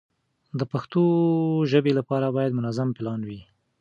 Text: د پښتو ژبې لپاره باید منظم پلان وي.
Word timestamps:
د 0.59 0.61
پښتو 0.71 1.01
ژبې 1.71 1.91
لپاره 1.99 2.27
باید 2.37 2.57
منظم 2.59 2.89
پلان 2.97 3.21
وي. 3.27 3.41